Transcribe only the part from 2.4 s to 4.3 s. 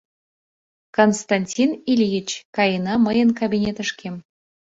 каена мыйын кабинетышкем...